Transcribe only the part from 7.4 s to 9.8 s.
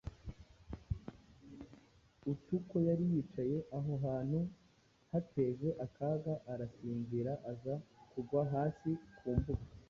aza kugwa hasi ku mbuga.